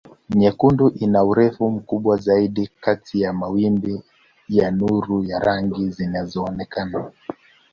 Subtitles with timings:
[0.37, 4.01] Nyekundu ina urefu mkubwa zaidi kati ya mawimbi
[4.49, 7.11] ya nuru ya rangi zinazoonekana.